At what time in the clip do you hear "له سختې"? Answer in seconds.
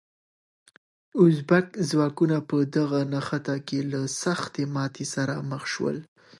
3.91-4.63